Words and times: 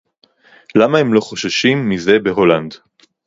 למה 0.75 0.97
הם 0.97 1.13
לא 1.13 1.19
חוששים 1.19 1.89
מזה 1.89 2.19
בהולנד 2.19 2.73